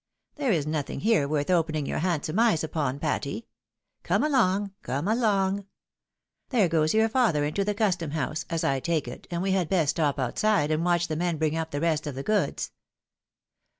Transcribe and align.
There 0.33 0.51
is 0.51 0.65
nothing 0.65 1.01
here 1.01 1.27
worth 1.27 1.51
opening 1.51 1.85
your 1.85 1.99
handsome 1.99 2.39
eyes 2.39 2.63
upon, 2.63 2.97
Patty. 2.97 3.45
Come 4.01 4.23
along, 4.23 4.71
come 4.81 5.07
along! 5.07 5.67
There 6.49 6.67
goes 6.67 6.95
your 6.95 7.07
father 7.07 7.45
into 7.45 7.63
the 7.63 7.75
Custom 7.75 8.09
house, 8.09 8.43
as 8.49 8.63
I 8.63 8.79
take 8.79 9.07
it, 9.07 9.27
and 9.29 9.43
we 9.43 9.51
had 9.51 9.69
best 9.69 9.91
stop 9.91 10.17
outside 10.17 10.71
and 10.71 10.83
watch 10.83 11.07
the 11.07 11.15
men 11.15 11.37
bring 11.37 11.55
up 11.55 11.69
the 11.69 11.79
rest 11.79 12.07
of 12.07 12.15
the 12.15 12.23
goods. 12.23 12.71